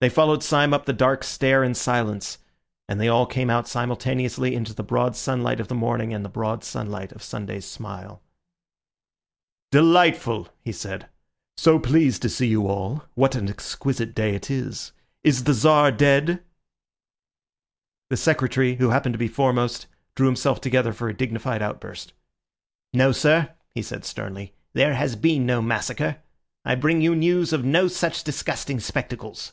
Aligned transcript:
They 0.00 0.08
followed 0.08 0.42
Syme 0.42 0.74
up 0.74 0.86
the 0.86 0.92
dark 0.92 1.22
stair 1.22 1.62
in 1.62 1.76
silence, 1.76 2.38
and 2.88 3.00
they 3.00 3.06
all 3.06 3.24
came 3.24 3.48
out 3.48 3.68
simultaneously 3.68 4.52
into 4.52 4.74
the 4.74 4.82
broad 4.82 5.14
sunlight 5.14 5.60
of 5.60 5.68
the 5.68 5.76
morning 5.76 6.12
and 6.12 6.24
the 6.24 6.28
broad 6.28 6.64
sunlight 6.64 7.12
of 7.12 7.22
Sunday's 7.22 7.66
smile. 7.66 8.20
"Delightful!" 9.70 10.48
he 10.60 10.72
said. 10.72 11.08
"So 11.56 11.78
pleased 11.78 12.20
to 12.22 12.28
see 12.28 12.48
you 12.48 12.66
all. 12.66 13.04
What 13.14 13.36
an 13.36 13.48
exquisite 13.48 14.12
day 14.12 14.34
it 14.34 14.50
is. 14.50 14.90
Is 15.22 15.44
the 15.44 15.54
Czar 15.54 15.92
dead?" 15.92 16.42
The 18.10 18.16
Secretary, 18.16 18.74
who 18.78 18.88
happened 18.90 19.12
to 19.12 19.20
be 19.20 19.28
foremost, 19.28 19.86
drew 20.16 20.26
himself 20.26 20.60
together 20.60 20.92
for 20.92 21.08
a 21.08 21.16
dignified 21.16 21.62
outburst. 21.62 22.12
"No, 22.92 23.12
sir," 23.12 23.50
he 23.70 23.82
said 23.82 24.04
sternly 24.04 24.52
"there 24.72 24.94
has 24.94 25.14
been 25.14 25.46
no 25.46 25.62
massacre. 25.62 26.16
I 26.64 26.74
bring 26.74 27.02
you 27.02 27.14
news 27.14 27.52
of 27.52 27.64
no 27.64 27.86
such 27.86 28.24
disgusting 28.24 28.80
spectacles." 28.80 29.52